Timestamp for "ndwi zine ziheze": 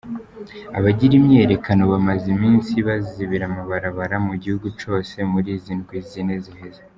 5.79-6.81